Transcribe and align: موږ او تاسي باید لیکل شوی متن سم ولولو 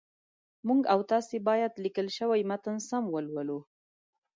موږ 0.67 0.81
او 0.93 0.99
تاسي 1.11 1.37
باید 1.47 1.71
لیکل 1.83 2.07
شوی 2.17 2.41
متن 2.49 2.77
سم 2.89 3.03
ولولو 3.13 3.59